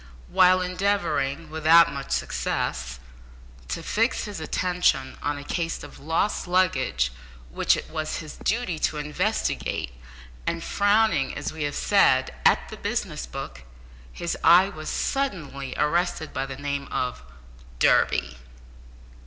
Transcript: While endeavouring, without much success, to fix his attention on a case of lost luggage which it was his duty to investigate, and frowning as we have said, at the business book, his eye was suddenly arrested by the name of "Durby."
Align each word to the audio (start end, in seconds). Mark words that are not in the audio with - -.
While 0.29 0.63
endeavouring, 0.63 1.51
without 1.51 1.93
much 1.93 2.09
success, 2.09 2.99
to 3.67 3.83
fix 3.83 4.23
his 4.23 4.39
attention 4.39 5.15
on 5.21 5.37
a 5.37 5.43
case 5.43 5.83
of 5.83 5.99
lost 5.99 6.47
luggage 6.47 7.11
which 7.51 7.77
it 7.77 7.87
was 7.91 8.15
his 8.17 8.35
duty 8.37 8.79
to 8.79 8.97
investigate, 8.97 9.91
and 10.47 10.63
frowning 10.63 11.35
as 11.35 11.53
we 11.53 11.65
have 11.65 11.75
said, 11.75 12.33
at 12.45 12.67
the 12.69 12.77
business 12.77 13.27
book, 13.27 13.61
his 14.11 14.35
eye 14.43 14.69
was 14.69 14.89
suddenly 14.89 15.75
arrested 15.77 16.33
by 16.33 16.47
the 16.47 16.57
name 16.57 16.87
of 16.87 17.21
"Durby." 17.77 18.37